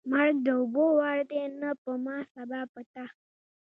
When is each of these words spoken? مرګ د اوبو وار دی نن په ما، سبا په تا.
مرګ 0.09 0.35
د 0.45 0.47
اوبو 0.59 0.85
وار 0.99 1.19
دی 1.29 1.41
نن 1.61 1.73
په 1.83 1.91
ما، 2.03 2.17
سبا 2.33 2.61
په 2.73 2.81
تا. 2.91 3.05